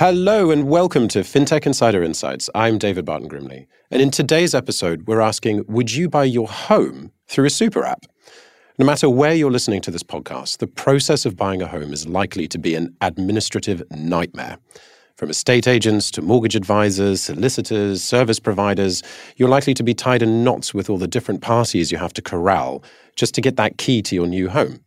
[0.00, 2.48] Hello and welcome to FinTech Insider Insights.
[2.54, 3.66] I'm David Barton Grimley.
[3.90, 8.06] And in today's episode, we're asking Would you buy your home through a super app?
[8.78, 12.08] No matter where you're listening to this podcast, the process of buying a home is
[12.08, 14.56] likely to be an administrative nightmare.
[15.16, 19.02] From estate agents to mortgage advisors, solicitors, service providers,
[19.36, 22.22] you're likely to be tied in knots with all the different parties you have to
[22.22, 22.82] corral
[23.16, 24.80] just to get that key to your new home.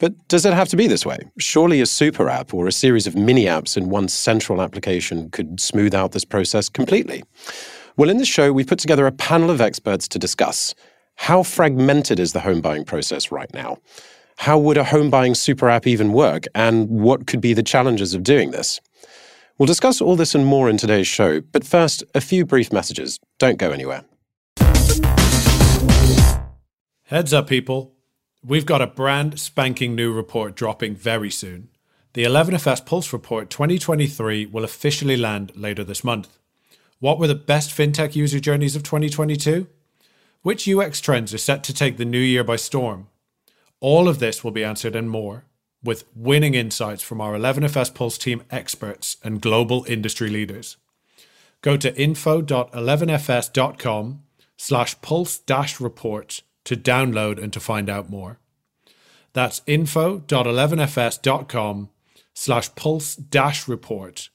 [0.00, 1.18] But does it have to be this way?
[1.38, 5.60] Surely a super app or a series of mini apps in one central application could
[5.60, 7.24] smooth out this process completely.
[7.96, 10.74] Well, in this show, we've put together a panel of experts to discuss
[11.16, 13.78] how fragmented is the home buying process right now?
[14.36, 16.44] How would a home buying super app even work?
[16.54, 18.80] And what could be the challenges of doing this?
[19.58, 23.18] We'll discuss all this and more in today's show, but first, a few brief messages.
[23.40, 24.04] Don't go anywhere.
[27.06, 27.97] Heads up, people.
[28.44, 31.70] We've got a brand spanking new report dropping very soon.
[32.12, 36.38] The 11FS Pulse Report 2023 will officially land later this month.
[37.00, 39.66] What were the best fintech user journeys of 2022?
[40.42, 43.08] Which UX trends are set to take the new year by storm?
[43.80, 45.44] All of this will be answered and more
[45.82, 50.76] with winning insights from our 11FS Pulse team experts and global industry leaders.
[51.60, 54.22] Go to info.11fs.com
[54.56, 58.38] slash pulse dash report to download and to find out more.
[59.32, 61.88] That's info.11fs.com
[62.34, 64.28] slash pulse dash report.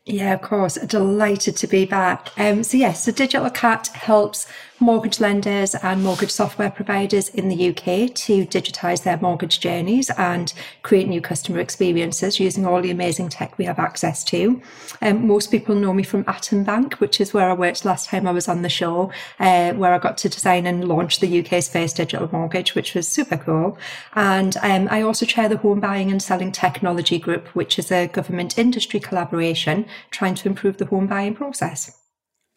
[0.05, 0.75] Yeah, of course.
[0.75, 2.37] Delighted to be back.
[2.37, 4.49] Um, so yes, the Digital Cat helps
[4.83, 10.53] mortgage lenders and mortgage software providers in the UK to digitize their mortgage journeys and
[10.83, 14.61] create new customer experiences using all the amazing tech we have access to.
[15.01, 18.27] Um, most people know me from Atom Bank, which is where I worked last time
[18.27, 21.69] I was on the show, uh, where I got to design and launch the UK's
[21.69, 23.79] first digital mortgage, which was super cool.
[24.15, 28.09] And um, I also chair the Home Buying and Selling Technology Group, which is a
[28.09, 32.02] government industry collaboration trying to improve the home buying process.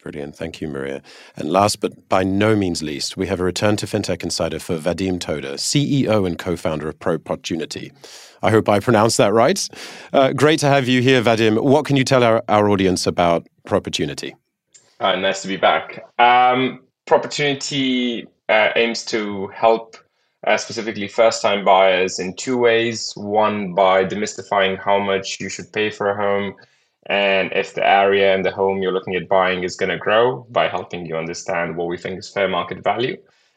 [0.06, 0.36] Brilliant.
[0.36, 1.02] Thank you, Maria.
[1.34, 4.78] And last but by no means least, we have a return to FinTech Insider for
[4.78, 7.90] Vadim Toader, CEO and co founder of Proportunity.
[8.40, 9.68] I hope I pronounced that right.
[10.12, 11.60] Uh, great to have you here, Vadim.
[11.60, 14.36] What can you tell our, our audience about Proportunity?
[15.00, 16.08] Uh, nice to be back.
[16.20, 19.96] Um, Proportunity uh, aims to help
[20.46, 23.12] uh, specifically first time buyers in two ways.
[23.16, 26.54] One, by demystifying how much you should pay for a home
[27.06, 30.46] and if the area and the home you're looking at buying is going to grow
[30.50, 33.16] by helping you understand what we think is fair market value.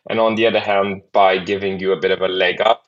[0.09, 2.85] And on the other hand, by giving you a bit of a leg up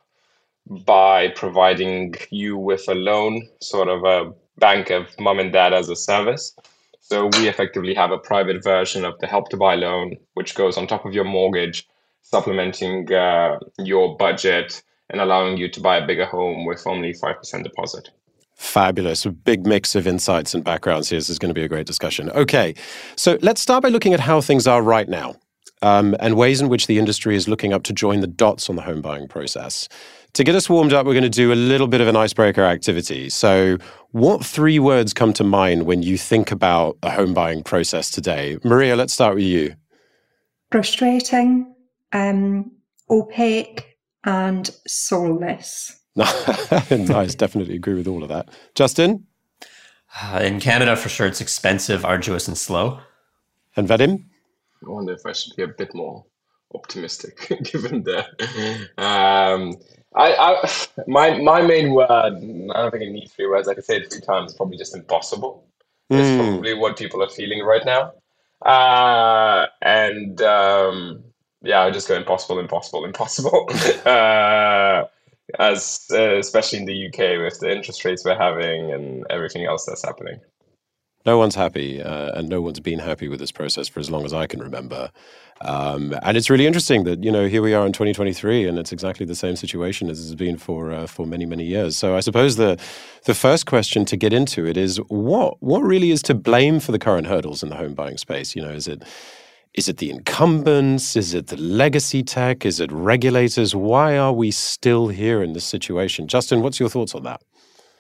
[0.67, 5.89] by providing you with a loan, sort of a bank of mom and dad as
[5.89, 6.55] a service.
[6.99, 10.78] So we effectively have a private version of the help to buy loan, which goes
[10.78, 11.87] on top of your mortgage,
[12.22, 17.64] supplementing uh, your budget and allowing you to buy a bigger home with only 5%
[17.64, 18.09] deposit.
[18.61, 19.25] Fabulous.
[19.25, 21.17] A big mix of insights and backgrounds here.
[21.17, 22.29] This is going to be a great discussion.
[22.29, 22.75] Okay,
[23.16, 25.35] so let's start by looking at how things are right now
[25.81, 28.75] um, and ways in which the industry is looking up to join the dots on
[28.75, 29.90] the home buying process.
[30.34, 32.63] To get us warmed up, we're going to do a little bit of an icebreaker
[32.63, 33.29] activity.
[33.29, 33.79] So,
[34.11, 38.59] what three words come to mind when you think about the home buying process today?
[38.64, 39.75] Maria, let's start with you.
[40.72, 41.73] Frustrating,
[42.14, 42.72] um,
[43.09, 46.01] opaque, and soulless.
[46.16, 48.49] nice, definitely agree with all of that.
[48.75, 49.25] Justin?
[50.22, 52.99] Uh, in Canada, for sure, it's expensive, arduous, and slow.
[53.78, 54.25] And Vadim?
[54.85, 56.25] I wonder if I should be a bit more
[56.75, 58.19] optimistic given the.
[58.97, 59.75] Um,
[60.16, 60.72] I, I,
[61.08, 62.09] my my main word.
[62.09, 63.67] I don't think I need three words.
[63.67, 64.53] I could say it three times.
[64.53, 65.66] Probably just impossible.
[66.11, 66.19] Mm.
[66.19, 66.37] It's hmm.
[66.37, 68.14] probably what people are feeling right now.
[68.61, 71.23] Uh, and um,
[71.61, 73.69] yeah, I just go impossible, impossible, impossible.
[74.05, 75.05] uh,
[75.59, 79.86] as uh, especially in the UK with the interest rates we're having and everything else
[79.86, 80.40] that's happening.
[81.24, 84.26] No one's happy, uh, and no one's been happy with this process for as long
[84.26, 85.12] as I can remember.
[85.62, 88.92] Um, and it's really interesting that you know here we are in 2023, and it's
[88.92, 91.96] exactly the same situation as it's been for uh, for many many years.
[91.96, 92.80] So I suppose the
[93.26, 96.92] the first question to get into it is what what really is to blame for
[96.92, 98.56] the current hurdles in the home buying space?
[98.56, 99.03] You know, is it
[99.73, 101.16] is it the incumbents?
[101.16, 102.66] Is it the legacy tech?
[102.66, 103.73] Is it regulators?
[103.73, 106.28] Why are we still here in this situation?
[106.28, 107.41] Justin, what's your thoughts on that?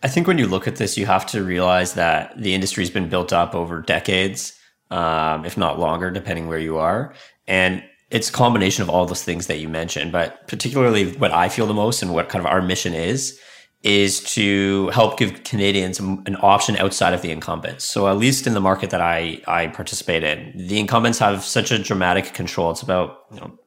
[0.03, 3.07] I think when you look at this, you have to realize that the industry's been
[3.07, 4.57] built up over decades,
[4.89, 7.13] um, if not longer, depending where you are.
[7.47, 10.11] And it's a combination of all those things that you mentioned.
[10.11, 13.39] But particularly what I feel the most and what kind of our mission is,
[13.83, 17.83] is to help give Canadians an option outside of the incumbents.
[17.83, 21.71] So at least in the market that I, I participate in, the incumbents have such
[21.71, 22.69] a dramatic control.
[22.69, 23.57] It's about, you know,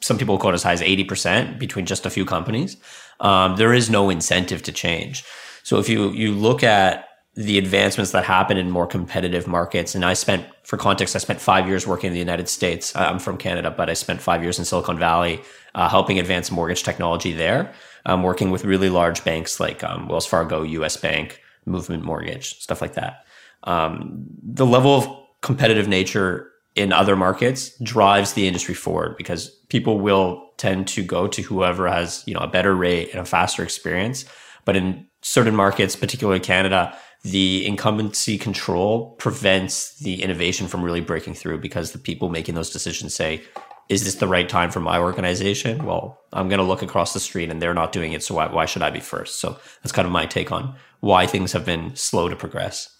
[0.00, 2.78] some people quote as high as 80% between just a few companies.
[3.20, 5.24] Um, there is no incentive to change.
[5.64, 10.04] So if you you look at the advancements that happen in more competitive markets, and
[10.04, 12.96] I spent, for context, I spent five years working in the United States.
[12.96, 15.40] I'm from Canada, but I spent five years in Silicon Valley
[15.74, 17.72] uh, helping advance mortgage technology there,
[18.08, 20.96] um, working with really large banks like um, Wells Fargo, U.S.
[20.96, 23.26] Bank, Movement Mortgage, stuff like that.
[23.64, 25.08] Um, the level of
[25.42, 31.28] competitive nature in other markets drives the industry forward because people will tend to go
[31.28, 34.24] to whoever has you know a better rate and a faster experience.
[34.64, 41.34] But in certain markets, particularly Canada, the incumbency control prevents the innovation from really breaking
[41.34, 43.42] through because the people making those decisions say,
[43.88, 45.84] is this the right time for my organization?
[45.84, 48.22] Well, I'm going to look across the street and they're not doing it.
[48.22, 49.40] So why, why should I be first?
[49.40, 52.94] So that's kind of my take on why things have been slow to progress.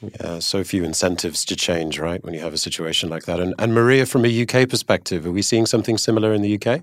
[0.00, 2.22] Yeah, so few incentives to change, right?
[2.22, 3.40] When you have a situation like that.
[3.40, 6.82] And, and Maria, from a UK perspective, are we seeing something similar in the UK?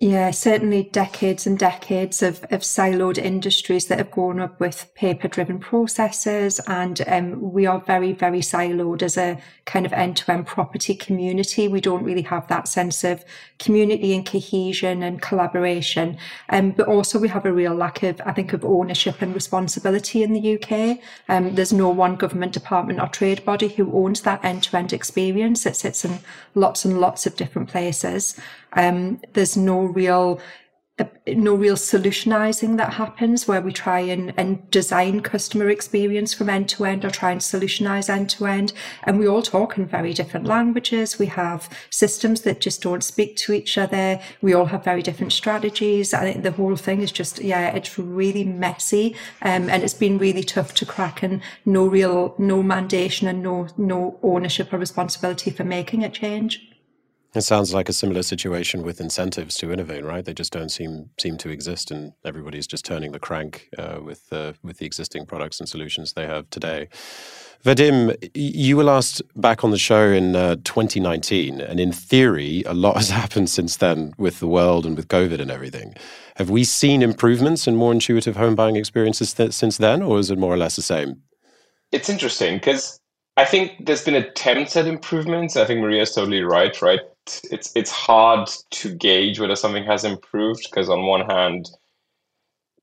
[0.00, 5.28] Yeah, certainly decades and decades of, of siloed industries that have grown up with paper
[5.28, 6.60] driven processes.
[6.66, 10.96] And um, we are very, very siloed as a kind of end to end property
[10.96, 11.68] community.
[11.68, 13.24] We don't really have that sense of
[13.60, 16.18] community and cohesion and collaboration.
[16.48, 20.24] Um, but also we have a real lack of, I think, of ownership and responsibility
[20.24, 20.98] in the UK.
[21.28, 24.92] Um, there's no one government department or trade body who owns that end to end
[24.92, 25.64] experience.
[25.64, 26.18] It sits in
[26.56, 28.38] lots and lots of different places.
[28.74, 30.40] Um, there's no real
[31.26, 36.68] no real solutionizing that happens where we try and, and design customer experience from end
[36.68, 38.72] to end or try and solutionize end to end.
[39.02, 41.18] And we all talk in very different languages.
[41.18, 44.20] We have systems that just don't speak to each other.
[44.40, 46.14] We all have very different strategies.
[46.14, 49.16] I think the whole thing is just, yeah, it's really messy.
[49.42, 53.66] Um, and it's been really tough to crack and no real, no mandation and no,
[53.76, 56.73] no ownership or responsibility for making a change.
[57.34, 60.24] It sounds like a similar situation with incentives to innovate, right?
[60.24, 64.32] They just don't seem seem to exist, and everybody's just turning the crank uh, with
[64.62, 66.88] with the existing products and solutions they have today.
[67.64, 72.74] Vadim, you were last back on the show in uh, 2019, and in theory, a
[72.74, 75.94] lot has happened since then with the world and with COVID and everything.
[76.36, 80.30] Have we seen improvements and more intuitive home buying experiences th- since then, or is
[80.30, 81.22] it more or less the same?
[81.90, 83.00] It's interesting because
[83.36, 85.56] I think there's been attempts at improvements.
[85.56, 87.00] I think Maria's totally right, right?
[87.50, 91.70] It's it's hard to gauge whether something has improved because on one hand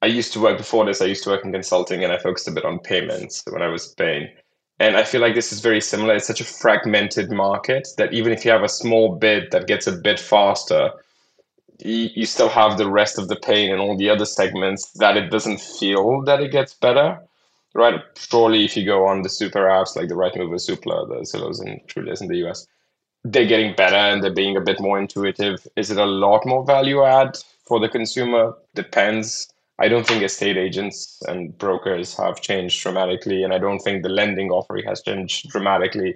[0.02, 2.48] I used to work before this I used to work in consulting and I focused
[2.48, 4.30] a bit on payments when I was in Spain.
[4.80, 6.16] And I feel like this is very similar.
[6.16, 9.86] It's such a fragmented market that even if you have a small bit that gets
[9.86, 10.92] a bit faster
[11.84, 15.30] you, still have the rest of the pain and all the other segments that it
[15.30, 17.20] doesn't feel that it gets better
[17.74, 18.02] right?
[18.18, 21.62] Surely if you go on the super apps like the Rightmove or Zoopla the Zillows
[21.62, 22.68] and Trulias in the US
[23.24, 25.68] they're getting better and they're being a bit more intuitive.
[25.76, 28.54] Is it a lot more value add for the consumer?
[28.74, 29.52] Depends.
[29.80, 34.10] I don't think estate agents and brokers have changed dramatically, and I don't think the
[34.10, 36.16] lending offering has changed dramatically.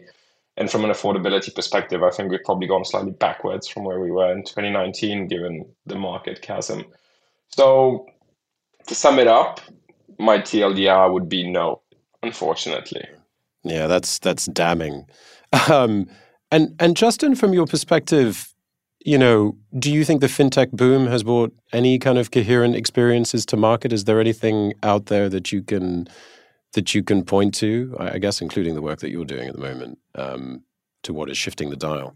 [0.58, 4.12] And from an affordability perspective, I think we've probably gone slightly backwards from where we
[4.12, 6.86] were in 2019, given the market chasm.
[7.50, 8.06] So,
[8.88, 9.62] to sum it up,
[10.20, 11.82] my TLDR would be no,
[12.24, 13.06] unfortunately.
[13.64, 15.08] Yeah, that's that's damning.
[15.70, 16.08] Um,
[16.56, 18.54] and and Justin, from your perspective,
[19.00, 23.46] you know, do you think the fintech boom has brought any kind of coherent experiences
[23.48, 23.92] to market?
[23.92, 26.08] Is there anything out there that you can
[26.74, 27.96] that you can point to?
[28.00, 30.64] I guess, including the work that you're doing at the moment, um,
[31.04, 32.16] to what is shifting the dial.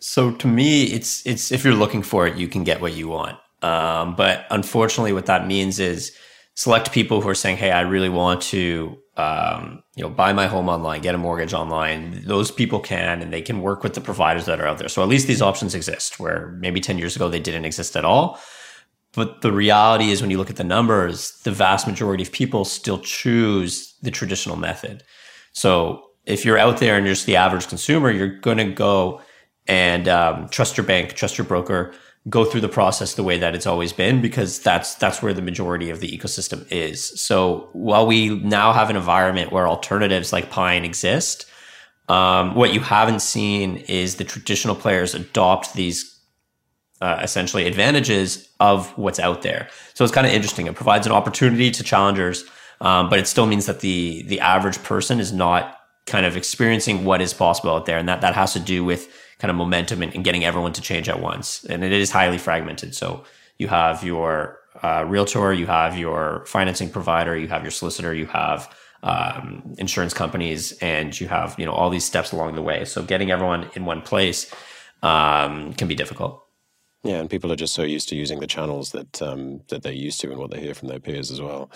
[0.00, 3.06] So to me, it's it's if you're looking for it, you can get what you
[3.08, 3.38] want.
[3.62, 6.12] Um, but unfortunately, what that means is
[6.54, 10.46] select people who are saying, "Hey, I really want to, um, you know, buy my
[10.46, 14.00] home online, get a mortgage online." Those people can, and they can work with the
[14.00, 14.88] providers that are out there.
[14.88, 16.18] So at least these options exist.
[16.20, 18.38] Where maybe ten years ago they didn't exist at all.
[19.14, 22.64] But the reality is, when you look at the numbers, the vast majority of people
[22.64, 25.02] still choose the traditional method.
[25.52, 29.20] So if you're out there and you're just the average consumer, you're going to go
[29.66, 31.94] and um, trust your bank, trust your broker,
[32.28, 35.42] go through the process the way that it's always been because that's that's where the
[35.42, 37.20] majority of the ecosystem is.
[37.20, 41.46] So while we now have an environment where alternatives like Pine exist,
[42.08, 46.18] um, what you haven't seen is the traditional players adopt these
[47.00, 49.68] uh, essentially advantages of what's out there.
[49.94, 50.66] So it's kind of interesting.
[50.66, 52.44] It provides an opportunity to challengers,
[52.80, 57.04] um, but it still means that the the average person is not kind of experiencing
[57.04, 59.08] what is possible out there, and that that has to do with
[59.38, 61.64] kind of momentum and, getting everyone to change at once.
[61.64, 62.94] And it is highly fragmented.
[62.94, 63.24] So
[63.58, 68.26] you have your uh, realtor, you have your financing provider, you have your solicitor, you
[68.26, 72.84] have um, insurance companies, and you have you know all these steps along the way.
[72.84, 74.52] So getting everyone in one place
[75.02, 76.44] um, can be difficult.
[77.04, 79.92] Yeah, and people are just so used to using the channels that um, that they're
[79.92, 81.70] used to and what they hear from their peers as well.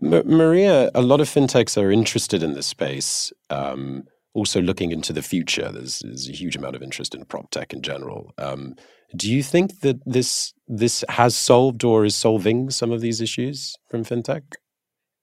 [0.00, 3.32] M- Maria, a lot of fintechs are interested in this space.
[3.50, 7.50] Um, also, looking into the future, there's, there's, a huge amount of interest in prop
[7.50, 8.32] tech in general.
[8.38, 8.76] Um,
[9.14, 13.76] do you think that this this has solved or is solving some of these issues
[13.90, 14.42] from fintech?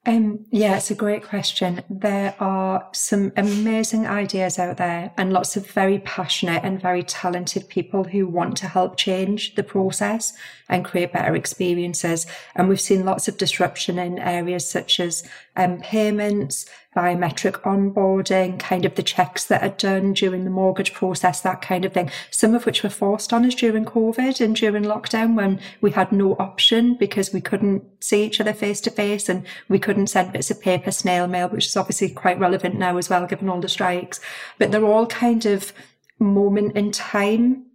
[0.06, 1.84] Um, yeah, it's a great question.
[1.90, 7.68] There are some amazing ideas out there and lots of very passionate and very talented
[7.68, 10.34] people who want to help change the process
[10.70, 12.26] and create better experiences.
[12.56, 15.22] And we've seen lots of disruption in areas such as
[15.60, 21.42] um, payments, biometric onboarding, kind of the checks that are done during the mortgage process,
[21.42, 22.10] that kind of thing.
[22.32, 26.14] Some of which were forced on us during COVID and during lockdown when we had
[26.14, 30.32] no option because we couldn't see each other face to face and we couldn't send
[30.32, 33.60] bits of paper snail mail, which is obviously quite relevant now as well, given all
[33.60, 34.22] the strikes.
[34.58, 35.74] But they're all kind of
[36.20, 37.66] moment in time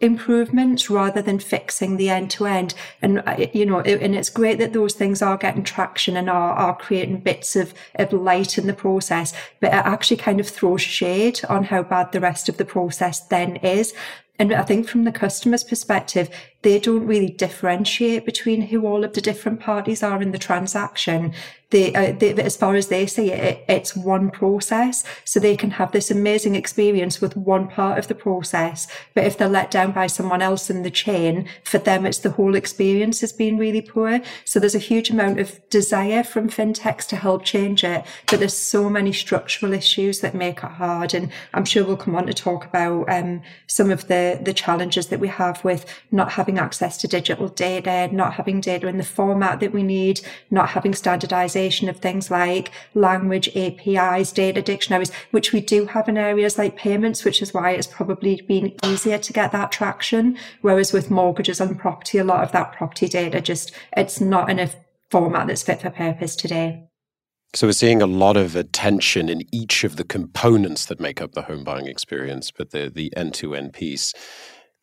[0.00, 2.74] improvements rather than fixing the end to end.
[3.02, 6.52] And, uh, you know, and it's great that those things are getting traction and are,
[6.52, 10.82] are creating bits of, of light in the process, but it actually kind of throws
[10.82, 13.92] shade on how bad the rest of the process then is.
[14.38, 16.30] And I think from the customer's perspective,
[16.62, 21.32] they don't really differentiate between who all of the different parties are in the transaction.
[21.70, 25.04] They, uh, they, as far as they see it, it's one process.
[25.24, 28.88] So they can have this amazing experience with one part of the process.
[29.14, 32.30] But if they're let down by someone else in the chain, for them, it's the
[32.30, 34.20] whole experience has been really poor.
[34.46, 38.02] So there's a huge amount of desire from fintechs to help change it.
[38.26, 41.12] But there's so many structural issues that make it hard.
[41.12, 45.08] And I'm sure we'll come on to talk about um, some of the, the challenges
[45.08, 48.96] that we have with not having having access to digital data, not having data in
[48.96, 50.18] the format that we need,
[50.50, 56.16] not having standardization of things like language APIs, data dictionaries, which we do have in
[56.16, 60.38] areas like payments, which is why it's probably been easier to get that traction.
[60.62, 64.58] Whereas with mortgages and property, a lot of that property data just, it's not in
[64.58, 64.70] a
[65.10, 66.82] format that's fit for purpose today.
[67.54, 71.32] So we're seeing a lot of attention in each of the components that make up
[71.32, 74.14] the home buying experience, but the the end to end piece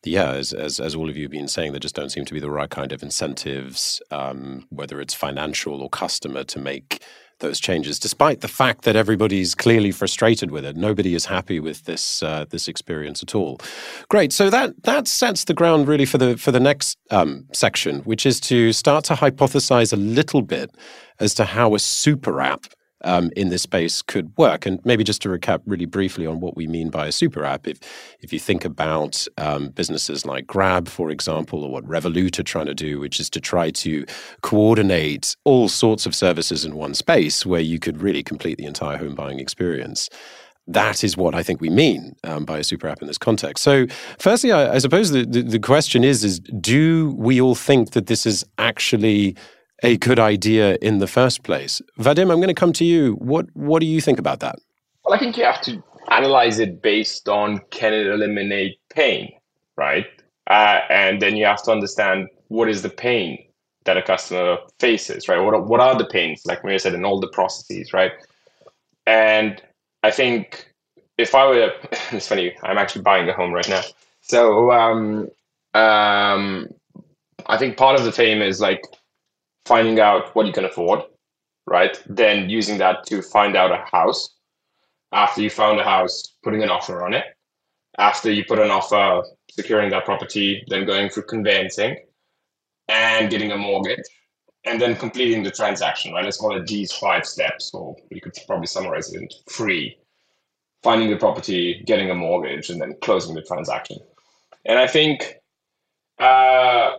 [0.06, 2.34] yeah, as, as, as all of you have been saying, there just don't seem to
[2.34, 7.02] be the right kind of incentives, um, whether it's financial or customer, to make
[7.40, 7.98] those changes.
[7.98, 12.46] Despite the fact that everybody's clearly frustrated with it, nobody is happy with this uh,
[12.48, 13.60] this experience at all.
[14.08, 18.00] Great, so that that sets the ground really for the for the next um, section,
[18.00, 20.70] which is to start to hypothesize a little bit
[21.20, 22.66] as to how a super app
[23.06, 24.66] um, in this space could work.
[24.66, 27.66] And maybe just to recap really briefly on what we mean by a super app,
[27.66, 27.78] if
[28.20, 32.66] if you think about um, businesses like Grab, for example, or what Revolut are trying
[32.66, 34.04] to do, which is to try to
[34.42, 38.98] coordinate all sorts of services in one space where you could really complete the entire
[38.98, 40.10] home buying experience
[40.68, 43.62] that is what I think we mean um, by a super app in this context.
[43.62, 43.86] So,
[44.18, 48.06] firstly, I, I suppose the, the, the, question is: is do we all think that
[48.06, 49.36] this is actually
[49.82, 51.82] a good idea in the first place.
[51.98, 53.14] Vadim, I'm going to come to you.
[53.14, 54.56] What what do you think about that?
[55.04, 59.32] Well, I think you have to analyze it based on can it eliminate pain,
[59.76, 60.06] right?
[60.48, 63.38] Uh, and then you have to understand what is the pain
[63.84, 65.38] that a customer faces, right?
[65.38, 68.12] What are, what are the pains, like Maria said, in all the processes, right?
[69.06, 69.62] And
[70.02, 70.68] I think
[71.18, 71.72] if I were,
[72.12, 73.82] it's funny, I'm actually buying a home right now.
[74.20, 75.28] So um,
[75.74, 76.68] um,
[77.46, 78.82] I think part of the fame is like
[79.66, 81.00] finding out what you can afford,
[81.66, 82.02] right?
[82.08, 84.34] Then using that to find out a house.
[85.12, 87.24] After you found a house, putting an offer on it,
[87.98, 91.96] after you put an offer, securing that property, then going through conveyancing
[92.88, 94.04] and getting a mortgage,
[94.64, 96.24] and then completing the transaction, right?
[96.24, 99.96] Let's call it these five steps, or you could probably summarize it in three
[100.82, 103.98] finding the property, getting a mortgage, and then closing the transaction.
[104.66, 105.34] And I think
[106.18, 106.96] uh,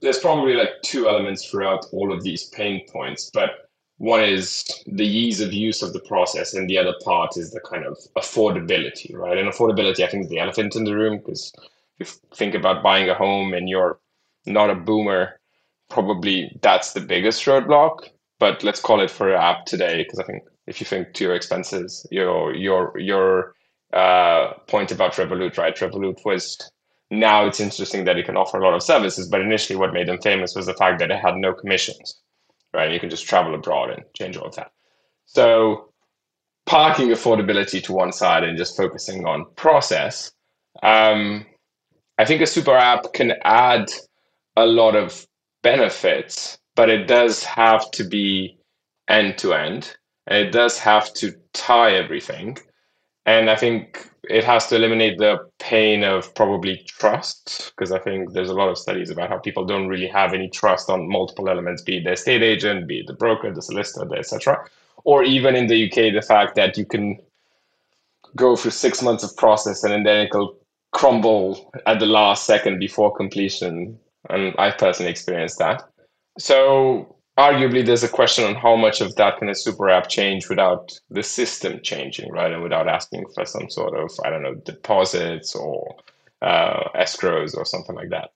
[0.00, 5.06] there's probably like two elements throughout all of these pain points, but one is the
[5.06, 9.14] ease of use of the process, and the other part is the kind of affordability,
[9.16, 9.38] right?
[9.38, 11.52] And affordability, I think, is the elephant in the room because
[11.98, 13.98] if you think about buying a home and you're
[14.44, 15.40] not a boomer,
[15.88, 18.08] probably that's the biggest roadblock.
[18.38, 21.24] But let's call it for your app today, because I think if you think to
[21.24, 23.54] your expenses, your your your
[23.94, 25.74] uh, point about Revolut, right?
[25.74, 26.70] Revolut was
[27.10, 30.08] now it's interesting that it can offer a lot of services, but initially what made
[30.08, 32.20] them famous was the fact that it had no commissions,
[32.74, 32.92] right?
[32.92, 34.72] You can just travel abroad and change all of that.
[35.26, 35.92] So
[36.66, 40.32] parking affordability to one side and just focusing on process,
[40.82, 41.46] um,
[42.18, 43.86] I think a super app can add
[44.56, 45.26] a lot of
[45.62, 48.58] benefits, but it does have to be
[49.08, 49.96] end to end
[50.26, 52.58] and it does have to tie everything.
[53.26, 58.32] And I think it has to eliminate the pain of probably trust, because I think
[58.32, 61.48] there's a lot of studies about how people don't really have any trust on multiple
[61.48, 64.64] elements, be it the estate agent, be it the broker, the solicitor, etc.
[65.04, 67.18] Or even in the UK, the fact that you can
[68.36, 70.56] go through six months of process and then it'll
[70.92, 73.98] crumble at the last second before completion.
[74.30, 75.84] And I've personally experienced that.
[76.38, 80.48] So arguably there's a question on how much of that can a super app change
[80.48, 82.52] without the system changing, right?
[82.52, 85.96] And without asking for some sort of, I don't know, deposits or
[86.42, 88.30] uh, escrows or something like that.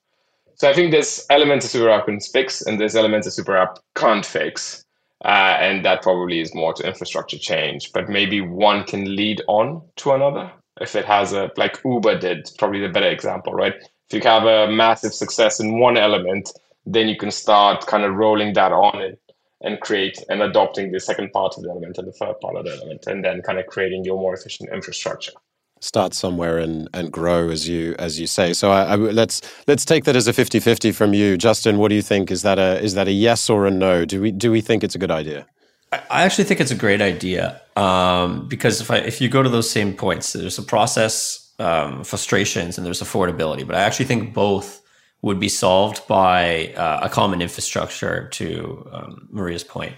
[0.55, 3.57] So I think there's elements of super app can fix and there's elements of super
[3.57, 4.85] app can't fix.
[5.23, 9.81] Uh, and that probably is more to infrastructure change, but maybe one can lead on
[9.95, 10.51] to another.
[10.79, 13.75] If it has a, like Uber did, probably the better example, right?
[14.09, 16.51] If you have a massive success in one element,
[16.85, 19.17] then you can start kind of rolling that on and,
[19.61, 22.65] and create and adopting the second part of the element and the third part of
[22.65, 25.33] the element, and then kind of creating your more efficient infrastructure.
[25.79, 28.53] Start somewhere and, and grow as you as you say.
[28.53, 31.37] So I, I, let's let's take that as a 50-50 from you.
[31.37, 32.29] Justin what do you think?
[32.29, 34.05] Is that a is that a yes or a no?
[34.05, 35.47] Do we do we think it's a good idea?
[35.91, 39.49] I actually think it's a great idea um, because if I, if you go to
[39.49, 43.67] those same points, there's a process um, frustrations and there's affordability.
[43.67, 44.80] But I actually think both
[45.21, 49.95] would be solved by uh, a common infrastructure to um, Maria's point.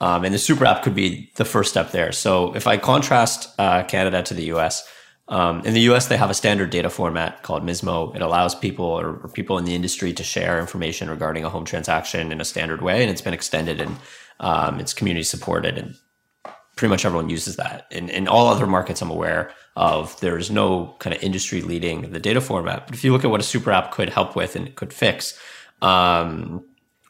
[0.00, 2.12] Um, and the super app could be the first step there.
[2.12, 4.88] So if I contrast uh, Canada to the US,
[5.30, 8.16] um, in the US, they have a standard data format called MISMO.
[8.16, 11.64] It allows people or, or, people in the industry to share information regarding a home
[11.64, 13.96] transaction in a standard way, and it's been extended and
[14.40, 15.94] um, it's community supported, and
[16.76, 17.86] pretty much everyone uses that.
[17.90, 22.18] In, in all other markets, I'm aware, of there's no kind of industry leading the
[22.18, 22.86] data format.
[22.86, 25.38] But if you look at what a super app could help with and could fix,
[25.80, 26.64] um,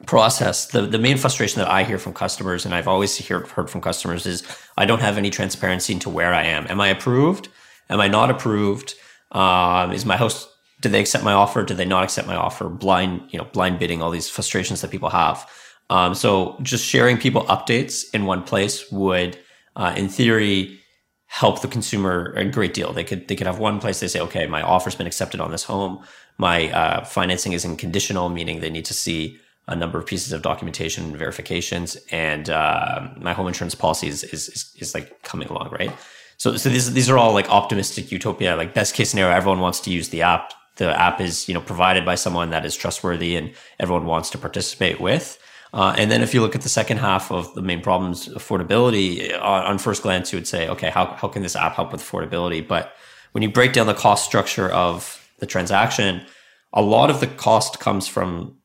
[0.07, 3.69] process the, the main frustration that i hear from customers and i've always hear, heard
[3.69, 4.43] from customers is
[4.79, 6.67] i don't have any transparency into where i am.
[6.69, 7.49] Am i approved?
[7.91, 8.95] Am i not approved?
[9.33, 10.49] Um, is my host
[10.81, 11.63] do they accept my offer?
[11.63, 12.69] Do they not accept my offer?
[12.71, 15.49] Blind you know blind bidding all these frustrations that people have.
[15.91, 19.39] Um, so just sharing people updates in one place would
[19.77, 20.81] uh, in theory
[21.31, 22.93] help the consumer a great deal.
[22.93, 25.53] They could they could have one place they say, okay, my offer's been accepted on
[25.53, 26.05] this home.
[26.39, 30.33] My uh, financing is in conditional, meaning they need to see a number of pieces
[30.33, 35.23] of documentation and verifications, and uh, my home insurance policy is, is, is is like
[35.23, 35.93] coming along, right?
[36.37, 39.33] So so these these are all like optimistic utopia, like best case scenario.
[39.33, 40.53] Everyone wants to use the app.
[40.77, 44.39] The app is you know provided by someone that is trustworthy, and everyone wants to
[44.39, 45.39] participate with.
[45.73, 49.33] Uh, and then if you look at the second half of the main problems, affordability,
[49.41, 52.01] on, on, first glance, you would say, okay, how, how can this app help with
[52.01, 52.67] affordability?
[52.67, 52.93] But
[53.33, 56.23] when you break down the cost structure of the transaction,
[56.73, 58.57] a lot of the cost comes from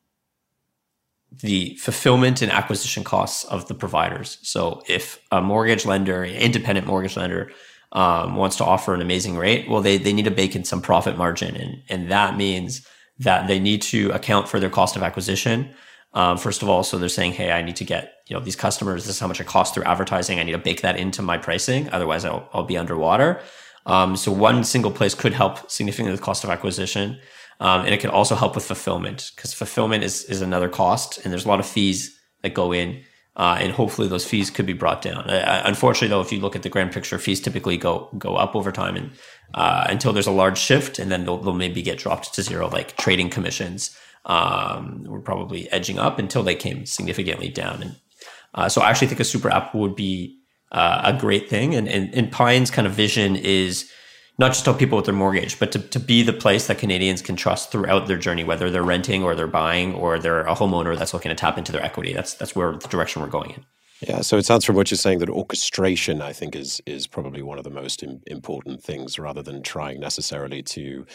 [1.32, 4.38] the fulfillment and acquisition costs of the providers.
[4.42, 7.50] So if a mortgage lender, independent mortgage lender,
[7.92, 10.82] um, wants to offer an amazing rate, well, they, they need to bake in some
[10.82, 11.56] profit margin.
[11.56, 12.86] And, and that means
[13.18, 15.74] that they need to account for their cost of acquisition
[16.16, 18.56] um, first of all, so they're saying, hey, I need to get you know these
[18.56, 19.04] customers.
[19.04, 20.40] This is how much it costs through advertising.
[20.40, 23.42] I need to bake that into my pricing, otherwise I'll, I'll be underwater.
[23.84, 27.18] Um, so one single place could help significantly the cost of acquisition,
[27.60, 31.32] um, and it can also help with fulfillment because fulfillment is is another cost, and
[31.32, 33.02] there's a lot of fees that go in.
[33.36, 35.28] Uh, and hopefully those fees could be brought down.
[35.28, 38.56] Uh, unfortunately, though, if you look at the grand picture, fees typically go go up
[38.56, 39.10] over time, and
[39.52, 42.70] uh, until there's a large shift, and then they'll, they'll maybe get dropped to zero,
[42.70, 43.94] like trading commissions
[44.26, 47.82] um, were probably edging up until they came significantly down.
[47.82, 47.96] And
[48.54, 50.38] uh, so I actually think a super app would be
[50.72, 51.74] uh, a great thing.
[51.74, 53.90] And, and, and Pine's kind of vision is,
[54.38, 57.22] not just help people with their mortgage, but to, to be the place that Canadians
[57.22, 60.94] can trust throughout their journey, whether they're renting or they're buying or they're a homeowner
[60.98, 62.12] that's looking to tap into their equity.
[62.12, 63.64] That's that's where the direction we're going in.
[64.06, 67.40] Yeah, so it sounds from what you're saying that orchestration, I think, is is probably
[67.40, 71.06] one of the most important things, rather than trying necessarily to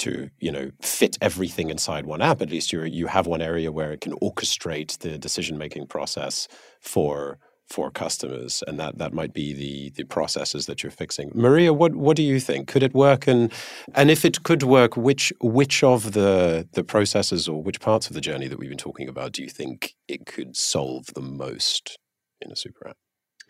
[0.00, 2.42] to you know fit everything inside one app.
[2.42, 6.48] At least you you have one area where it can orchestrate the decision making process
[6.80, 7.38] for
[7.70, 11.30] for customers, and that that might be the the processes that you're fixing.
[11.34, 12.68] Maria, what what do you think?
[12.68, 13.26] Could it work?
[13.28, 13.52] And
[13.94, 18.14] and if it could work, which which of the the processes or which parts of
[18.14, 21.96] the journey that we've been talking about do you think it could solve the most
[22.40, 22.96] in a super app?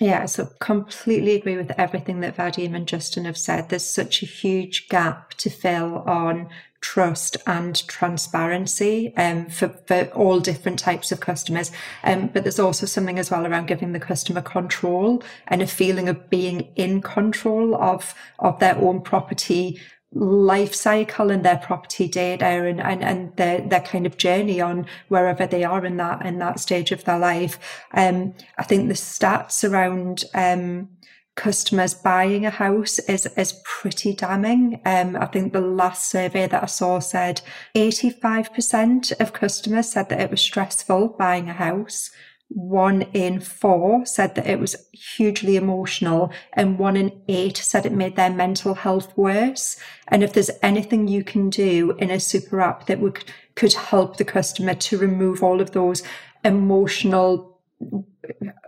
[0.01, 3.69] Yeah, so completely agree with everything that Vadim and Justin have said.
[3.69, 6.49] There's such a huge gap to fill on
[6.81, 11.71] trust and transparency um, for, for all different types of customers.
[12.03, 16.09] Um, but there's also something as well around giving the customer control and a feeling
[16.09, 19.79] of being in control of, of their own property
[20.12, 24.87] life cycle and their property data and, and, and their, their kind of journey on
[25.09, 27.59] wherever they are in that, in that stage of their life.
[27.92, 30.88] Um, I think the stats around, um,
[31.37, 34.81] customers buying a house is is pretty damning.
[34.85, 37.40] Um, I think the last survey that I saw said
[37.75, 42.11] 85% of customers said that it was stressful buying a house
[42.51, 47.93] one in four said that it was hugely emotional and one in eight said it
[47.93, 49.77] made their mental health worse.
[50.09, 54.17] And if there's anything you can do in a super app that would, could help
[54.17, 56.03] the customer to remove all of those
[56.45, 57.61] emotional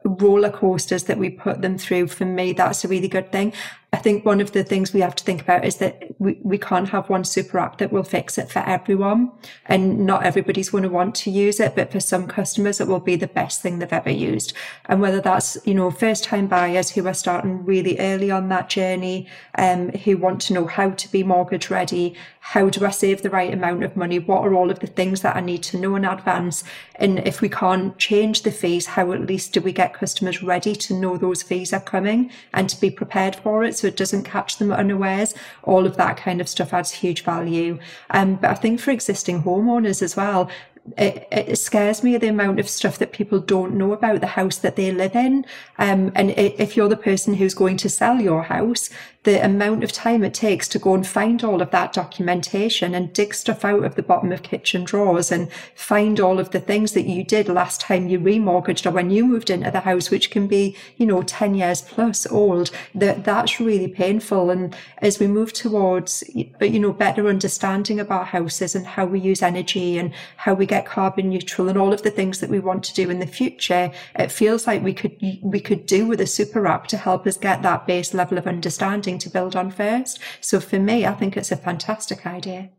[0.05, 3.53] roller coasters that we put them through, for me, that's a really good thing.
[3.95, 6.57] I think one of the things we have to think about is that we, we
[6.57, 9.31] can't have one super app that will fix it for everyone.
[9.67, 13.01] And not everybody's going to want to use it, but for some customers, it will
[13.01, 14.55] be the best thing they've ever used.
[14.87, 18.71] And whether that's, you know, first time buyers who are starting really early on that
[18.71, 19.29] journey,
[19.59, 23.31] um, who want to know how to be mortgage ready, how do I save the
[23.31, 24.19] right amount of money?
[24.19, 26.65] What are all of the things that I need to know in advance?
[26.97, 30.75] And if we can't change the fees, how at least do we get customers ready
[30.77, 33.77] to know those fees are coming and to be prepared for it?
[33.83, 35.35] So it doesn't catch them unawares.
[35.65, 37.81] All of that kind of stuff adds huge value.
[38.11, 40.49] Um, but I think for existing homeowners as well,
[40.97, 44.59] it, it, scares me the amount of stuff that people don't know about the house
[44.59, 45.45] that they live in.
[45.79, 48.89] Um, and if you're the person who's going to sell your house,
[49.25, 53.13] the amount of time it takes to go and find all of that documentation and
[53.13, 56.93] dig stuff out of the bottom of kitchen drawers and find all of the things
[56.93, 60.31] that you did last time you remortgaged or when you moved into the house, which
[60.33, 64.51] can be, you know, 10 years plus old, that that's really painful.
[64.51, 66.25] And as we move towards,
[66.59, 70.55] but, you know, better understanding of our houses and how we use energy and how
[70.55, 73.21] we get carbon neutral and all of the things that we want to do in
[73.21, 76.97] the future, it feels like we could, we could do with a super app to
[76.97, 80.19] help us get that base level of understanding to build on first.
[80.41, 82.71] So for me, I think it's a fantastic idea.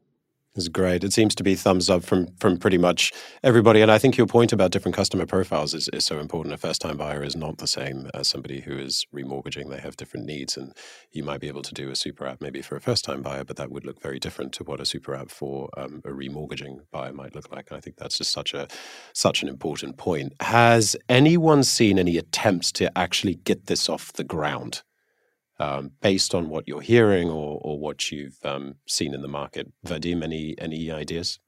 [0.56, 1.04] It's great.
[1.04, 3.12] It seems to be thumbs up from from pretty much
[3.43, 3.82] everybody.
[3.82, 6.54] And I think your point about different customer profiles is, is so important.
[6.54, 9.72] A first time buyer is not the same as somebody who is remortgaging.
[9.72, 10.56] They have different needs.
[10.56, 10.74] And
[11.12, 13.43] you might be able to do a super app maybe for a first time buyer,
[13.43, 16.82] but that would look very different to what a super app for um, a remortgaging
[16.91, 17.72] buyer might look like.
[17.72, 18.67] And I think that's just such a
[19.13, 20.34] such an important point.
[20.39, 24.84] Has anyone seen any attempts to actually get this off the ground?
[25.60, 29.72] Um, based on what you're hearing or, or what you've um, seen in the market.
[29.86, 31.39] Vadim, any any ideas?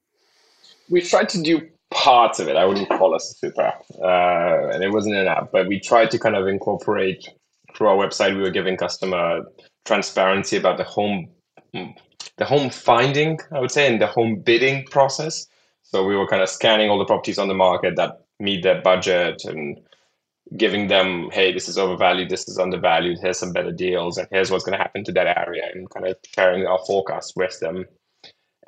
[0.88, 2.56] We tried to do parts of it.
[2.56, 5.80] I wouldn't call us a super app, uh, and it wasn't an app, but we
[5.80, 7.28] tried to kind of incorporate
[7.74, 8.36] through our website.
[8.36, 9.42] We were giving customer
[9.84, 11.28] transparency about the home,
[11.72, 15.46] the home finding, I would say, and the home bidding process.
[15.82, 18.82] So we were kind of scanning all the properties on the market that meet their
[18.82, 19.80] budget and
[20.56, 24.50] giving them, hey, this is overvalued, this is undervalued, here's some better deals, and here's
[24.50, 27.84] what's going to happen to that area, and kind of sharing our forecast with them.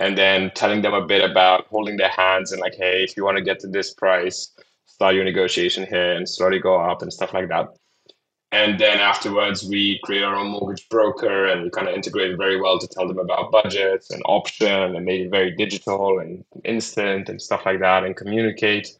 [0.01, 3.25] And then telling them a bit about holding their hands and like, hey, if you
[3.25, 4.53] want to get to this price,
[4.87, 7.69] start your negotiation here and slowly go up and stuff like that.
[8.51, 12.61] And then afterwards, we create our own mortgage broker and we kind of integrated very
[12.61, 17.29] well to tell them about budgets and option and made it very digital and instant
[17.29, 18.97] and stuff like that and communicate.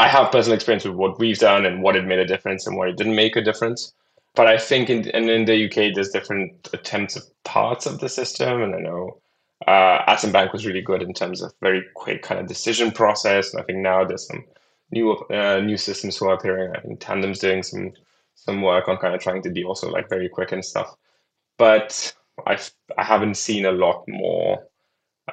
[0.00, 2.74] I have personal experience with what we've done and what it made a difference and
[2.74, 3.92] what it didn't make a difference.
[4.34, 8.08] But I think in and in the UK, there's different attempts of parts of the
[8.08, 9.20] system, and I know
[9.68, 13.52] uh, Atom Bank was really good in terms of very quick kind of decision process.
[13.52, 14.42] And I think now there's some
[14.90, 16.74] new uh, new systems who are appearing.
[16.74, 17.92] I think Tandem's doing some
[18.36, 20.96] some work on kind of trying to be also like very quick and stuff.
[21.58, 22.14] But
[22.46, 24.66] I've I haven't seen a lot more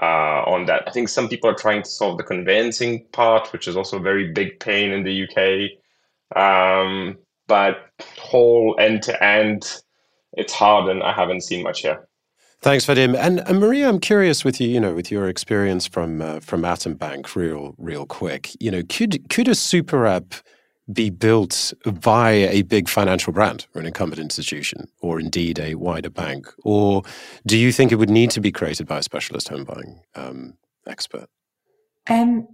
[0.01, 0.83] uh, on that.
[0.87, 4.01] I think some people are trying to solve the conveyancing part, which is also a
[4.01, 6.37] very big pain in the UK.
[6.37, 9.81] Um, but whole end to end,
[10.33, 12.07] it's hard, and I haven't seen much here.
[12.61, 13.15] Thanks, Vadim.
[13.15, 16.65] And, and, Maria, I'm curious with you, you know, with your experience from uh, from
[16.65, 18.51] Atom Bank, real real quick.
[18.59, 20.33] You know, could could a super app
[20.91, 26.09] be built by a big financial brand or an incumbent institution, or indeed a wider
[26.09, 27.03] bank, or
[27.45, 30.53] do you think it would need to be created by a specialist home buying um,
[30.85, 31.27] expert?
[32.09, 32.47] Um,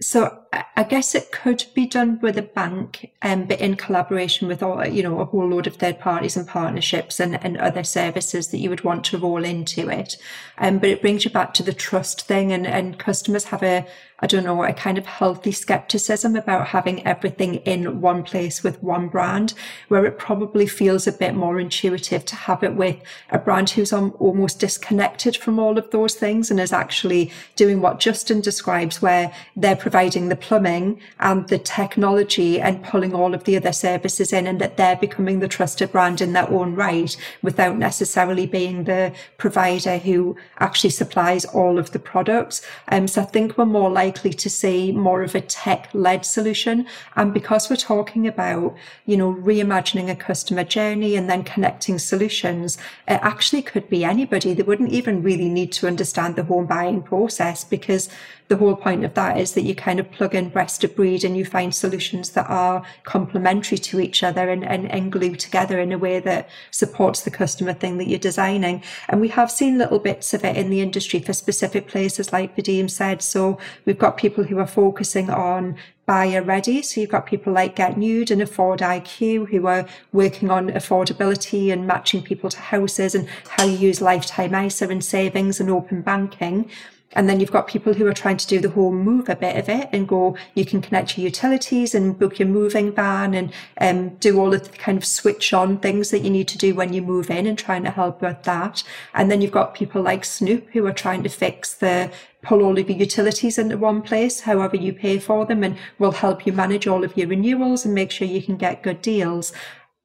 [0.00, 0.40] so
[0.76, 4.84] I guess it could be done with a bank, um, but in collaboration with all,
[4.84, 8.58] you know, a whole load of third parties and partnerships and, and other services that
[8.58, 10.16] you would want to roll into it.
[10.58, 13.86] Um, but it brings you back to the trust thing and, and customers have a,
[14.20, 18.80] I don't know, a kind of healthy skepticism about having everything in one place with
[18.80, 19.54] one brand,
[19.88, 22.96] where it probably feels a bit more intuitive to have it with
[23.30, 27.98] a brand who's almost disconnected from all of those things and is actually doing what
[27.98, 33.56] Justin describes, where they're providing the plumbing and the technology and pulling all of the
[33.56, 37.76] other services in and that they're becoming the trusted brand in their own right without
[37.76, 42.64] necessarily being the provider who actually supplies all of the products.
[42.88, 46.86] Um, so I think we're more likely to see more of a tech led solution.
[47.16, 52.76] And because we're talking about, you know, reimagining a customer journey and then connecting solutions,
[53.08, 54.54] it actually could be anybody.
[54.54, 58.08] They wouldn't even really need to understand the home buying process because
[58.48, 61.24] the whole point of that is that you kind of plug in best of breed
[61.24, 65.80] and you find solutions that are complementary to each other and, and, and glue together
[65.80, 68.82] in a way that supports the customer thing that you're designing.
[69.08, 72.54] And we have seen little bits of it in the industry for specific places, like
[72.54, 73.22] Vadim said.
[73.22, 75.76] So we've got people who are focusing on
[76.06, 76.82] buyer ready.
[76.82, 81.72] So you've got people like Get Nude and Afford IQ who are working on affordability
[81.72, 86.02] and matching people to houses and how you use lifetime ISA and savings and open
[86.02, 86.70] banking.
[87.14, 89.56] And then you've got people who are trying to do the whole move a bit
[89.56, 93.52] of it and go, you can connect your utilities and book your moving van and
[93.80, 96.74] um, do all of the kind of switch on things that you need to do
[96.74, 98.82] when you move in and trying to help with that.
[99.14, 102.10] And then you've got people like Snoop who are trying to fix the
[102.42, 106.12] pull all of your utilities into one place, however you pay for them, and will
[106.12, 109.52] help you manage all of your renewals and make sure you can get good deals.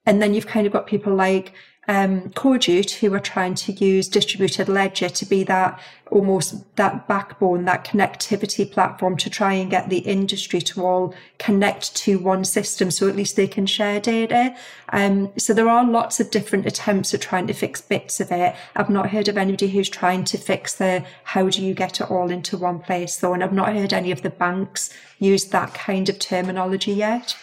[0.06, 1.54] And then you've kind of got people like
[1.90, 7.66] um, Coadjute who are trying to use distributed ledger to be that almost that backbone,
[7.66, 12.92] that connectivity platform to try and get the industry to all connect to one system
[12.92, 14.56] so at least they can share data.
[14.90, 18.56] Um, so there are lots of different attempts at trying to fix bits of it.
[18.76, 22.12] I've not heard of anybody who's trying to fix the how do you get it
[22.12, 25.74] all into one place though, and I've not heard any of the banks use that
[25.74, 27.36] kind of terminology yet.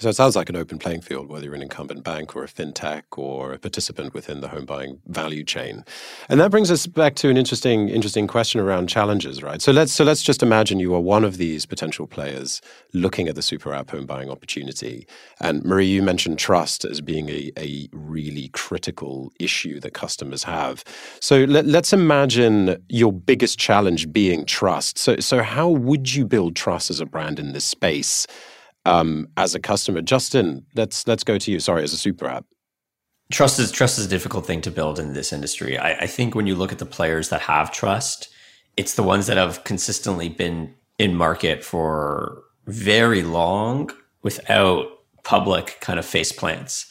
[0.00, 2.46] So it sounds like an open playing field, whether you're an incumbent bank or a
[2.46, 5.84] fintech or a participant within the home buying value chain.
[6.28, 9.60] And that brings us back to an interesting, interesting question around challenges, right?
[9.60, 12.60] So let's so let's just imagine you are one of these potential players
[12.94, 15.04] looking at the super app home buying opportunity.
[15.40, 20.84] And Marie, you mentioned trust as being a, a really critical issue that customers have.
[21.20, 24.96] So let, let's imagine your biggest challenge being trust.
[24.96, 28.28] So so how would you build trust as a brand in this space?
[28.88, 30.00] Um, as a customer.
[30.00, 31.60] Justin, let's let's go to you.
[31.60, 32.44] Sorry, as a super app.
[33.30, 35.76] Trust is trust is a difficult thing to build in this industry.
[35.76, 38.28] I, I think when you look at the players that have trust,
[38.76, 43.90] it's the ones that have consistently been in market for very long
[44.22, 44.86] without
[45.24, 46.90] public kind of face plants.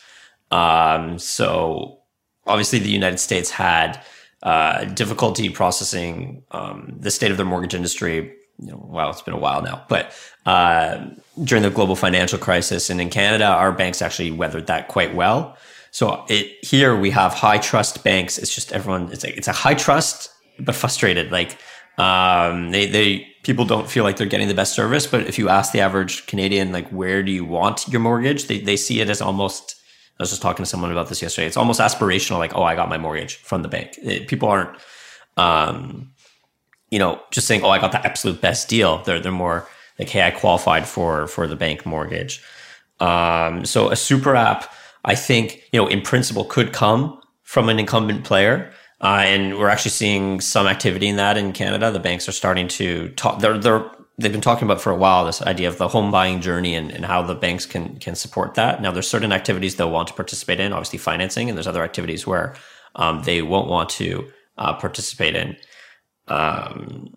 [0.51, 1.99] Um, so
[2.45, 3.99] obviously, the United States had
[4.43, 9.33] uh, difficulty processing um, the state of their mortgage industry you know, well, it's been
[9.33, 10.13] a while now, but
[10.45, 11.05] uh,
[11.43, 15.57] during the global financial crisis, and in Canada, our banks actually weathered that quite well.
[15.91, 18.37] So it here we have high trust banks.
[18.37, 19.11] It's just everyone.
[19.11, 21.31] It's a, it's a high trust but frustrated.
[21.31, 21.57] Like
[21.97, 25.07] um, they they people don't feel like they're getting the best service.
[25.07, 28.59] But if you ask the average Canadian, like where do you want your mortgage, they
[28.59, 29.75] they see it as almost.
[30.19, 31.45] I was just talking to someone about this yesterday.
[31.45, 32.39] It's almost aspirational.
[32.39, 33.99] Like, oh, I got my mortgage from the bank.
[34.01, 34.75] It, people aren't.
[35.37, 36.11] Um,
[36.89, 39.67] you know, just saying, "Oh, I got the absolute best deal." They're they're more
[39.99, 42.41] like, "Hey, I qualified for for the bank mortgage."
[42.99, 44.73] Um, so a super app,
[45.05, 48.71] I think, you know, in principle, could come from an incumbent player,
[49.01, 51.91] uh, and we're actually seeing some activity in that in Canada.
[51.91, 53.39] The banks are starting to talk.
[53.39, 56.41] They're they're they've been talking about for a while this idea of the home buying
[56.41, 58.81] journey and, and how the banks can can support that.
[58.81, 62.25] Now, there's certain activities they'll want to participate in, obviously financing, and there's other activities
[62.25, 62.55] where
[62.95, 65.55] um, they won't want to uh, participate in.
[66.27, 67.09] Um,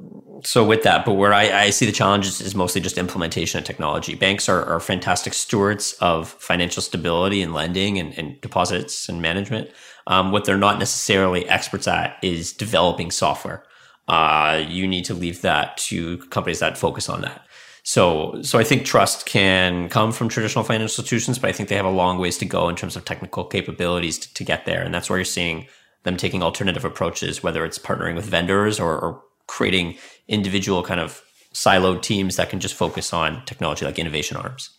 [0.45, 3.65] so with that, but where I, I see the challenges is mostly just implementation of
[3.65, 4.15] technology.
[4.15, 9.71] Banks are, are fantastic stewards of financial stability and lending and, and deposits and management.
[10.07, 13.65] Um, what they're not necessarily experts at is developing software.
[14.09, 17.45] Uh, you need to leave that to companies that focus on that.
[17.83, 21.77] So, so I think trust can come from traditional financial institutions, but I think they
[21.77, 24.83] have a long ways to go in terms of technical capabilities to, to get there.
[24.83, 25.67] And that's where you're seeing
[26.03, 29.97] them taking alternative approaches, whether it's partnering with vendors or, or creating
[30.29, 34.71] individual kind of siloed teams that can just focus on technology like innovation arms.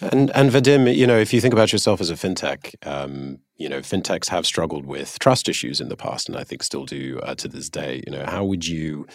[0.00, 3.68] And and Vadim, you know, if you think about yourself as a fintech, um, you
[3.68, 7.20] know, fintechs have struggled with trust issues in the past, and I think still do
[7.22, 8.02] uh, to this day.
[8.06, 9.06] You know, how would you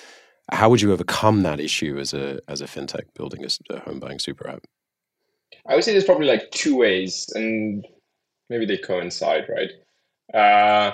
[0.52, 4.00] how would you overcome that issue as a as a fintech building a, a home
[4.00, 4.64] buying super app?
[5.68, 7.86] I would say there's probably like two ways, and
[8.50, 9.72] maybe they coincide, right?
[10.34, 10.94] Uh,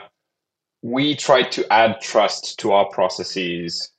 [0.85, 3.91] we try to add trust to our processes,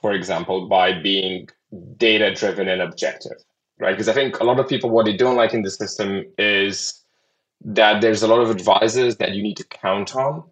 [0.00, 1.48] for example, by being
[1.96, 3.38] data driven and objective,
[3.80, 3.90] right?
[3.90, 7.02] Because I think a lot of people, what they don't like in the system is
[7.64, 10.44] that there's a lot of advisors that you need to count on.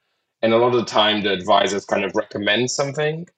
[0.42, 3.28] And a lot of the time, the advisors kind of recommend something,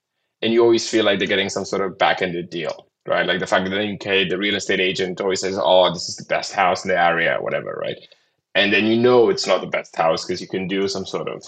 [0.41, 3.27] and you always feel like they're getting some sort of back ended deal, right?
[3.27, 6.15] Like the fact that in UK, the real estate agent always says, oh, this is
[6.15, 7.97] the best house in the area, whatever, right?
[8.55, 11.27] And then you know it's not the best house because you can do some sort
[11.27, 11.45] of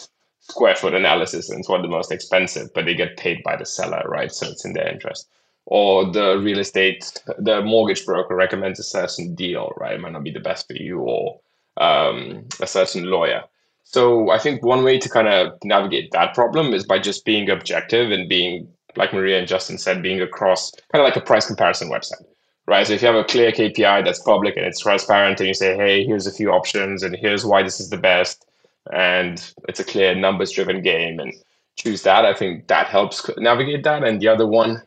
[0.49, 3.55] square foot analysis and it's one of the most expensive, but they get paid by
[3.55, 4.31] the seller, right?
[4.31, 5.27] So it's in their interest.
[5.65, 9.95] Or the real estate, the mortgage broker recommends a certain deal, right?
[9.95, 11.39] It might not be the best for you, or
[11.77, 13.43] um, a certain lawyer.
[13.83, 17.49] So I think one way to kind of navigate that problem is by just being
[17.49, 21.47] objective and being, like Maria and Justin said, being across kind of like a price
[21.47, 22.23] comparison website,
[22.67, 22.85] right?
[22.85, 25.75] So if you have a clear KPI that's public and it's transparent, and you say,
[25.75, 28.45] hey, here's a few options, and here's why this is the best
[28.91, 31.33] and it's a clear numbers driven game and
[31.77, 32.25] choose that.
[32.25, 34.03] I think that helps navigate that.
[34.03, 34.81] And the other one,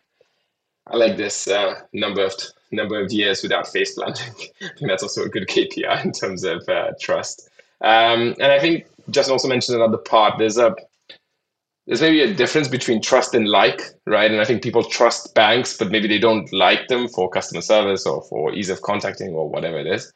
[0.87, 2.33] I like this uh, number of
[2.71, 4.33] number of years without face planting.
[4.63, 7.49] I think that's also a good KPI in terms of uh, trust.
[7.81, 10.39] Um, and I think Justin also mentioned another part.
[10.39, 10.75] There's a
[11.87, 14.31] there's maybe a difference between trust and like, right?
[14.31, 18.05] And I think people trust banks, but maybe they don't like them for customer service
[18.05, 20.13] or for ease of contacting or whatever it is.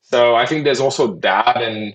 [0.00, 1.94] So I think there's also that, and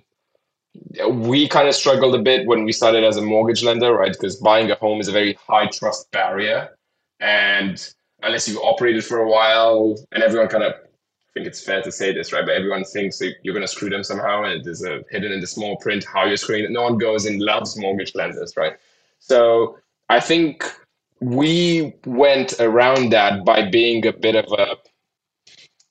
[1.10, 4.12] we kind of struggled a bit when we started as a mortgage lender, right?
[4.12, 6.76] Because buying a home is a very high trust barrier.
[7.20, 11.82] And unless you've operated for a while, and everyone kind of, I think it's fair
[11.82, 12.46] to say this, right?
[12.46, 14.44] But everyone thinks that you're going to screw them somehow.
[14.44, 16.72] And there's a hidden in the small print how you're screwing it.
[16.72, 18.74] No one goes and loves mortgage lenders, right?
[19.20, 19.78] So
[20.10, 20.64] I think
[21.20, 24.78] we went around that by being a bit of a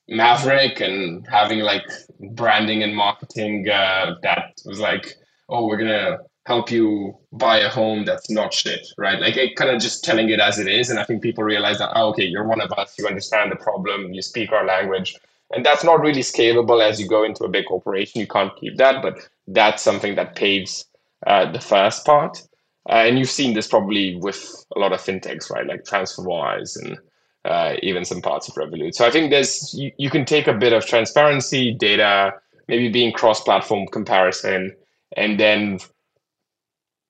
[0.08, 1.84] maverick and having like
[2.32, 5.14] branding and marketing uh, that was like,
[5.48, 9.20] oh, we're gonna help you buy a home that's not shit, right?
[9.20, 10.90] Like it kind of just telling it as it is.
[10.90, 13.56] And I think people realize that, oh, okay, you're one of us, you understand the
[13.56, 15.16] problem, you speak our language.
[15.50, 18.20] And that's not really scalable as you go into a big corporation.
[18.20, 20.86] You can't keep that, but that's something that paves
[21.26, 22.42] uh, the first part.
[22.88, 25.66] Uh, and you've seen this probably with a lot of fintechs, right?
[25.66, 26.98] Like TransferWise and
[27.46, 28.94] uh, even some parts of Revolut.
[28.94, 32.35] So I think there's you, you can take a bit of transparency, data,
[32.68, 34.74] maybe being cross-platform comparison,
[35.16, 35.78] and then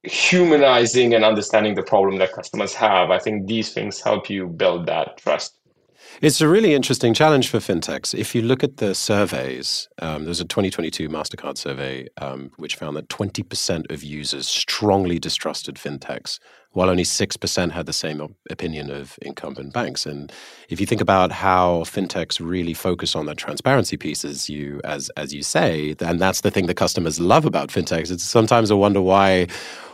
[0.03, 3.11] humanizing and understanding the problem that customers have.
[3.11, 5.59] I think these things help you build that trust.
[6.23, 8.19] It's a really interesting challenge for fintechs.
[8.19, 12.97] If you look at the surveys, um, there's a 2022 MasterCard survey um, which found
[12.97, 16.39] that 20% of users strongly distrusted fintechs,
[16.71, 20.07] while only 6% had the same opinion of incumbent banks.
[20.07, 20.33] And
[20.71, 25.11] if you think about how fintechs really focus on that transparency piece, as you, as,
[25.19, 28.77] as you say, and that's the thing that customers love about fintechs, it's sometimes a
[28.77, 29.49] wonder why,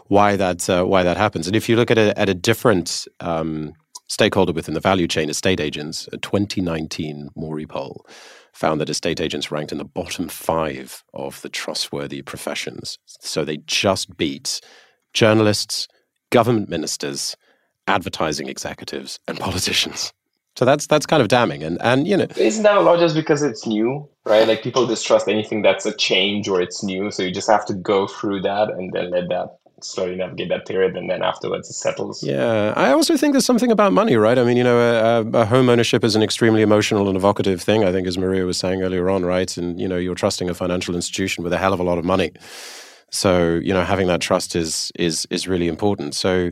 [0.07, 1.49] why, that, uh, why that happens.
[1.49, 3.75] And if you look at a, at a different um,
[4.13, 8.07] stakeholder within the value chain, estate agents, a 2019 MORI poll
[8.53, 12.99] found that estate agents ranked in the bottom five of the trustworthy professions.
[13.07, 14.61] So they just beat
[15.15, 15.89] journalists,
[16.31, 17.35] government ministers,
[17.87, 20.13] advertising executives, and politicians.
[20.57, 23.15] So that's that's kind of damning, and and you know, isn't that a lot just
[23.15, 24.47] because it's new, right?
[24.47, 27.75] Like people distrust anything that's a change or it's new, so you just have to
[27.75, 31.75] go through that and then let that slowly navigate that period, and then afterwards it
[31.75, 32.23] settles.
[32.23, 34.39] Yeah, I also think there's something about money, right?
[34.39, 37.85] I mean, you know, a, a, home ownership is an extremely emotional and evocative thing.
[37.85, 39.57] I think, as Maria was saying earlier on, right?
[39.57, 42.05] And you know, you're trusting a financial institution with a hell of a lot of
[42.05, 42.33] money,
[43.11, 46.15] so you know, having that trust is is is really important.
[46.15, 46.51] So,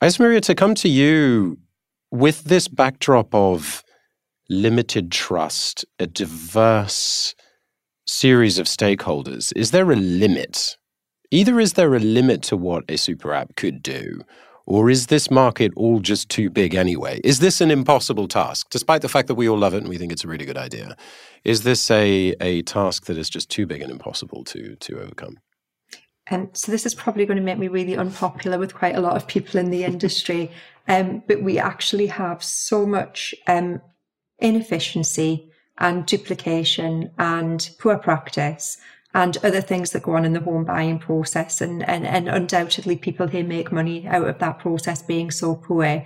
[0.00, 1.58] I guess Maria, to come to you
[2.10, 3.82] with this backdrop of
[4.48, 7.34] limited trust, a diverse
[8.06, 10.76] series of stakeholders, is there a limit
[11.32, 14.22] Either is there a limit to what a super app could do,
[14.66, 17.22] or is this market all just too big anyway?
[17.24, 19.96] Is this an impossible task, despite the fact that we all love it and we
[19.96, 20.94] think it's a really good idea?
[21.42, 25.38] Is this a, a task that is just too big and impossible to, to overcome?
[26.26, 29.16] And so this is probably going to make me really unpopular with quite a lot
[29.16, 30.50] of people in the industry.
[30.88, 33.80] Um, but we actually have so much um,
[34.40, 38.78] inefficiency and duplication and poor practice
[39.14, 41.60] and other things that go on in the home buying process.
[41.60, 46.04] And, and, and undoubtedly people here make money out of that process being so poor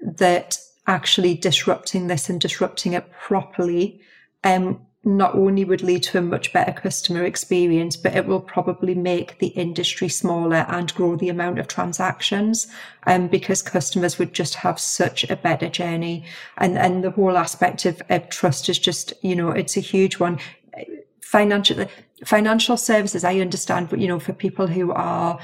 [0.00, 4.00] that actually disrupting this and disrupting it properly
[4.44, 8.94] um, not only would lead to a much better customer experience, but it will probably
[8.94, 12.66] make the industry smaller and grow the amount of transactions.
[13.06, 16.24] Um, because customers would just have such a better journey.
[16.58, 20.18] And, and the whole aspect of, of trust is just, you know, it's a huge
[20.18, 20.38] one.
[21.22, 21.86] Financial,
[22.24, 25.38] financial services, I understand, you know, for people who are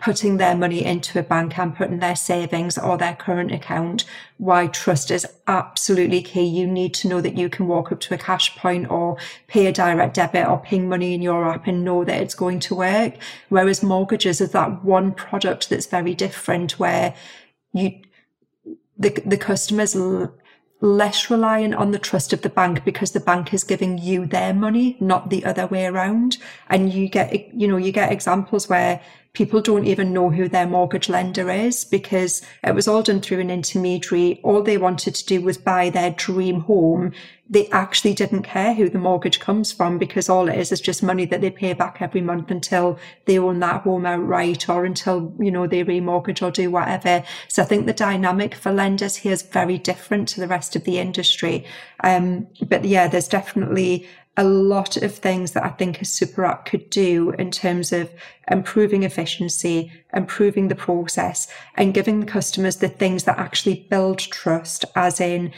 [0.00, 4.04] putting their money into a bank and putting their savings or their current account,
[4.38, 6.44] why trust is absolutely key.
[6.44, 9.66] You need to know that you can walk up to a cash point or pay
[9.66, 12.74] a direct debit or ping money in your app and know that it's going to
[12.74, 13.14] work.
[13.50, 17.14] Whereas mortgages is that one product that's very different where
[17.74, 18.00] you,
[18.96, 19.94] the, the customers
[20.80, 24.54] less reliant on the trust of the bank because the bank is giving you their
[24.54, 26.38] money, not the other way around.
[26.68, 29.00] And you get, you know, you get examples where
[29.32, 33.38] people don't even know who their mortgage lender is because it was all done through
[33.38, 34.40] an intermediary.
[34.42, 37.12] All they wanted to do was buy their dream home.
[37.48, 41.02] They actually didn't care who the mortgage comes from because all it is is just
[41.02, 45.32] money that they pay back every month until they own that home outright or until,
[45.38, 47.24] you know, they remortgage or do whatever.
[47.48, 50.84] So I think the dynamic for lenders here is very different to the rest of
[50.84, 51.64] the industry.
[52.02, 54.08] Um, but yeah, there's definitely
[54.40, 58.10] a lot of things that I think a super app could do in terms of
[58.50, 64.86] improving efficiency, improving the process and giving the customers the things that actually build trust
[64.96, 65.52] as in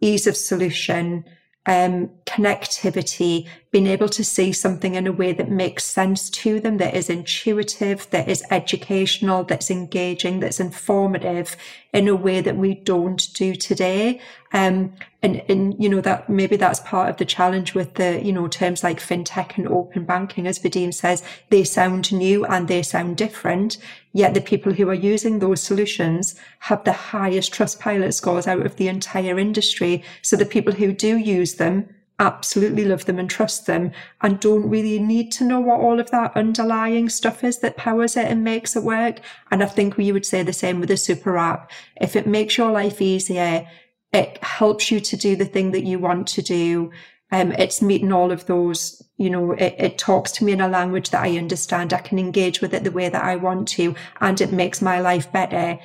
[0.00, 1.24] ease of solution,
[1.66, 6.78] um, connectivity, being able to see something in a way that makes sense to them,
[6.78, 11.54] that is intuitive, that is educational, that's engaging, that's informative
[11.92, 14.20] in a way that we don't do today.
[14.54, 18.32] Um, and, and, you know, that maybe that's part of the challenge with the, you
[18.32, 20.46] know, terms like fintech and open banking.
[20.46, 23.76] As Vadim says, they sound new and they sound different.
[24.12, 28.76] Yet the people who are using those solutions have the highest Trustpilot scores out of
[28.76, 30.02] the entire industry.
[30.22, 33.92] So the people who do use them absolutely love them and trust them
[34.22, 38.16] and don't really need to know what all of that underlying stuff is that powers
[38.16, 39.20] it and makes it work.
[39.50, 41.70] And I think we would say the same with a super app.
[42.00, 43.66] If it makes your life easier,
[44.12, 46.90] it helps you to do the thing that you want to do.
[47.30, 50.68] Um, it's meeting all of those, you know, it, it talks to me in a
[50.68, 51.92] language that I understand.
[51.92, 55.00] I can engage with it the way that I want to, and it makes my
[55.00, 55.78] life better.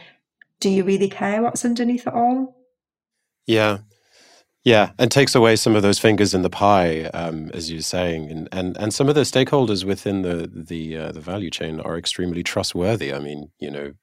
[0.62, 2.56] Do you really care what's underneath it all?
[3.46, 3.80] Yeah.
[4.64, 8.32] Yeah, and takes away some of those fingers in the pie, um, as you're saying,
[8.32, 11.97] and, and and some of the stakeholders within the the uh, the value chain are
[11.97, 13.14] extremely trustworthy.
[13.14, 13.93] I mean, you know,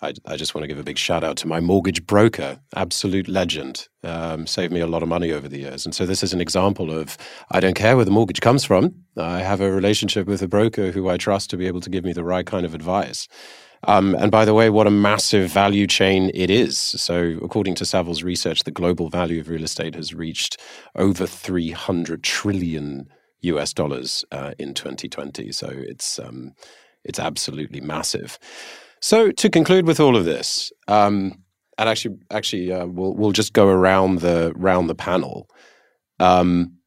[0.00, 3.26] I, I just want to give a big shout out to my mortgage broker, absolute
[3.26, 5.84] legend, um, saved me a lot of money over the years.
[5.84, 7.18] And so this is an example of
[7.50, 8.94] I don't care where the mortgage comes from.
[9.16, 12.04] I have a relationship with a broker who I trust to be able to give
[12.04, 13.26] me the right kind of advice.
[13.84, 16.78] Um, and by the way, what a massive value chain it is.
[16.78, 20.58] So, according to Savills research, the global value of real estate has reached
[20.96, 23.08] over 300 trillion
[23.40, 25.52] US dollars uh, in 2020.
[25.52, 26.54] So, it's, um,
[27.04, 28.38] it's absolutely massive.
[29.00, 31.44] So, to conclude with all of this, um,
[31.78, 35.48] and actually, actually, uh, we'll we'll just go around the round the panel.
[36.18, 36.78] Um,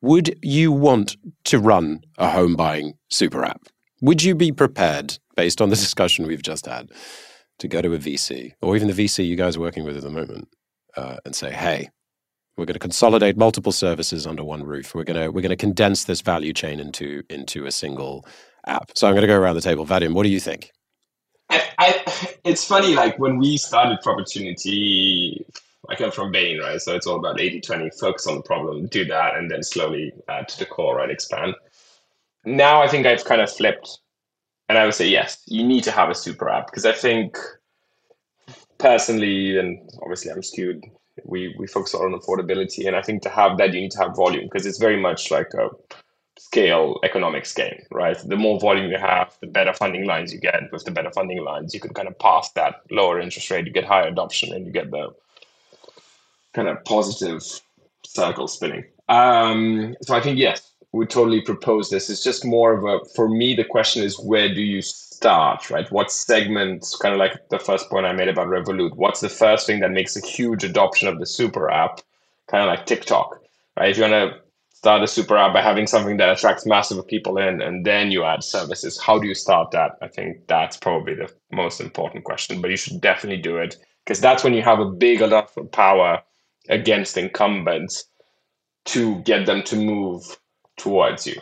[0.00, 3.68] would you want to run a home buying super app?
[4.00, 6.90] Would you be prepared based on the discussion we've just had,
[7.58, 10.02] to go to a VC or even the VC you guys are working with at
[10.02, 10.48] the moment
[10.96, 11.88] uh, and say, hey,
[12.56, 14.94] we're going to consolidate multiple services under one roof.
[14.94, 18.26] We're going to we're going to condense this value chain into into a single
[18.66, 18.90] app.
[18.94, 19.86] So I'm going to go around the table.
[19.86, 20.72] Vadim, what do you think?
[21.48, 25.44] I, I, it's funny, like when we started Proportunity,
[25.88, 26.80] I come from Bain, right?
[26.80, 30.12] So it's all about 80 20, focus on the problem, do that, and then slowly
[30.28, 31.10] add to the core, right?
[31.10, 31.54] Expand.
[32.44, 34.00] Now I think I've kind of flipped
[34.70, 37.36] and I would say yes, you need to have a super app because I think
[38.78, 40.84] personally, and obviously I'm skewed.
[41.24, 44.14] We we focus on affordability, and I think to have that, you need to have
[44.14, 45.70] volume because it's very much like a
[46.38, 48.16] scale economics game, right?
[48.24, 50.70] The more volume you have, the better funding lines you get.
[50.70, 53.72] With the better funding lines, you can kind of pass that lower interest rate, you
[53.72, 55.12] get higher adoption, and you get the
[56.54, 57.42] kind of positive
[58.06, 58.84] circle spinning.
[59.08, 62.10] Um, so I think yes, would totally propose this.
[62.10, 65.90] It's just more of a, for me, the question is where do you start, right?
[65.92, 69.66] What segments, kind of like the first point I made about Revolut, what's the first
[69.66, 72.00] thing that makes a huge adoption of the super app,
[72.48, 73.40] kind of like TikTok,
[73.78, 73.90] right?
[73.90, 74.40] If you want to
[74.72, 78.24] start a super app by having something that attracts massive people in and then you
[78.24, 79.92] add services, how do you start that?
[80.02, 84.20] I think that's probably the most important question, but you should definitely do it because
[84.20, 86.22] that's when you have a big enough power
[86.68, 88.06] against incumbents
[88.86, 90.38] to get them to move
[90.80, 91.40] towards you.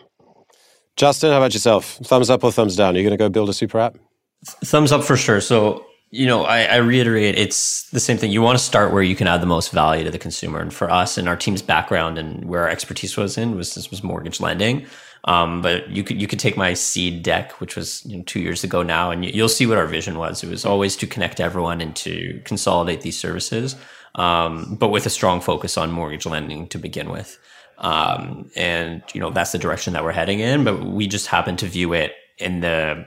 [0.97, 1.99] Justin, how about yourself?
[2.03, 2.95] Thumbs up or thumbs down?
[2.95, 3.97] Are you going to go build a super app?
[4.45, 5.41] Thumbs up for sure.
[5.41, 8.33] So, you know, I, I, reiterate, it's the same thing.
[8.33, 10.61] You want to start where you can add the most value to the consumer.
[10.61, 13.91] And for us and our team's background and where our expertise was in was this
[13.91, 14.87] was mortgage lending.
[15.25, 18.41] Um, but you could you could take my seed deck, which was you know, two
[18.41, 20.43] years ago now, and you'll see what our vision was.
[20.43, 23.77] It was always to connect everyone and to consolidate these services,
[24.15, 27.39] um, but with a strong focus on mortgage lending to begin with.
[27.79, 30.65] Um, and you know that's the direction that we're heading in.
[30.65, 33.07] But we just happen to view it in the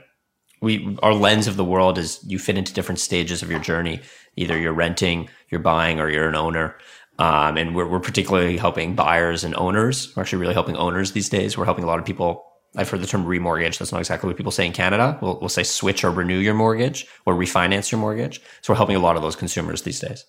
[0.60, 4.00] we our lens of the world is you fit into different stages of your journey.
[4.36, 6.76] Either you're renting, you're buying, or you're an owner.
[7.18, 10.16] Um, and we're, we're particularly helping buyers and owners.
[10.16, 11.58] We're actually really helping owners these days.
[11.58, 12.42] We're helping a lot of people.
[12.74, 13.78] I've heard the term remortgage.
[13.78, 15.18] That's not exactly what people say in Canada.
[15.20, 18.40] We'll, we'll say switch or renew your mortgage or refinance your mortgage.
[18.62, 20.24] So we're helping a lot of those consumers these days.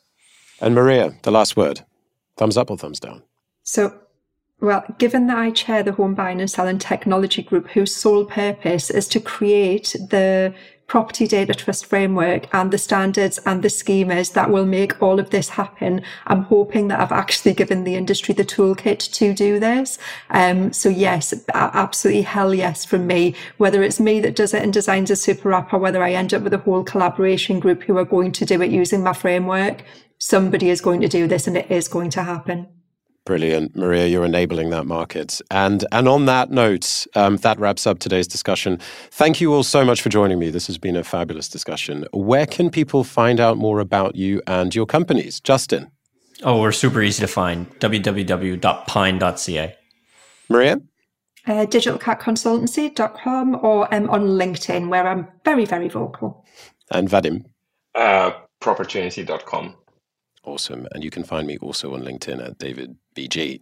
[0.60, 1.86] And Maria, the last word
[2.36, 3.24] thumbs up or thumbs down?
[3.64, 3.98] So
[4.64, 8.90] well, given that I chair the Home Buying and Selling Technology Group, whose sole purpose
[8.90, 10.54] is to create the
[10.88, 15.32] property data trust framework and the standards and the schemas that will make all of
[15.32, 16.02] this happen.
[16.28, 19.98] I'm hoping that I've actually given the industry the toolkit to do this.
[20.30, 23.36] Um, so yes, absolutely hell yes from me.
[23.58, 26.34] Whether it's me that does it and designs a super app or whether I end
[26.34, 29.84] up with a whole collaboration group who are going to do it using my framework,
[30.20, 32.68] somebody is going to do this and it is going to happen.
[33.26, 34.08] Brilliant, Maria.
[34.08, 35.40] You're enabling that market.
[35.50, 38.80] And and on that note, um, that wraps up today's discussion.
[39.12, 40.50] Thank you all so much for joining me.
[40.50, 42.06] This has been a fabulous discussion.
[42.12, 45.90] Where can people find out more about you and your companies, Justin?
[46.44, 47.70] Oh, we're super easy to find.
[47.80, 49.76] www.pine.ca.
[50.50, 50.82] Maria.
[51.46, 56.46] Uh, digitalcatconsultancy.com or um, on LinkedIn, where I'm very, very vocal.
[56.92, 57.46] And Vadim.
[57.96, 59.76] Uh, proportunity.com.
[60.44, 60.88] Awesome.
[60.94, 63.62] And you can find me also on LinkedIn at David BG.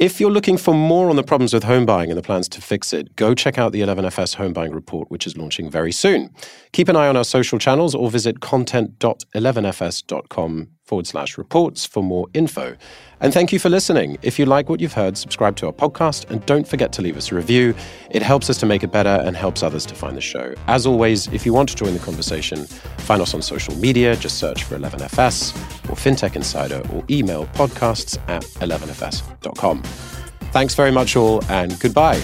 [0.00, 2.62] If you're looking for more on the problems with home buying and the plans to
[2.62, 6.30] fix it, go check out the 11FS Home Buying Report, which is launching very soon.
[6.72, 12.28] Keep an eye on our social channels or visit content.11fs.com forward slash reports for more
[12.34, 12.76] info.
[13.20, 14.18] And thank you for listening.
[14.22, 17.16] If you like what you've heard, subscribe to our podcast and don't forget to leave
[17.16, 17.74] us a review.
[18.10, 20.54] It helps us to make it better and helps others to find the show.
[20.66, 22.66] As always, if you want to join the conversation,
[22.98, 24.16] find us on social media.
[24.16, 25.54] Just search for 11FS
[25.88, 29.82] or FinTech Insider or email podcasts at 11fs.com.
[30.52, 32.20] Thanks very much, all, and goodbye.